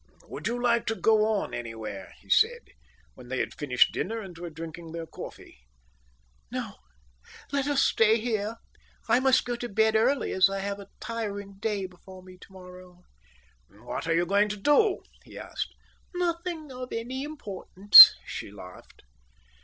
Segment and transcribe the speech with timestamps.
[0.23, 2.61] "Would you like to go on anywhere?" he said,
[3.13, 5.59] when they had finished dinner and were drinking their coffee.
[6.49, 6.77] "No,
[7.51, 8.55] let us stay here.
[9.07, 13.03] I must go to bed early, as I have a tiring day before me tomorrow."
[13.69, 15.71] "What are you going to do?" he asked.
[16.15, 19.03] "Nothing of any importance," she laughed.